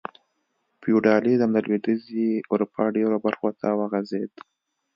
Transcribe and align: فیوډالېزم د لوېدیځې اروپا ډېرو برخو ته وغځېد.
فیوډالېزم 0.81 1.49
د 1.53 1.57
لوېدیځې 1.65 2.29
اروپا 2.51 2.83
ډېرو 2.95 3.17
برخو 3.25 3.49
ته 3.59 3.67
وغځېد. 3.79 4.31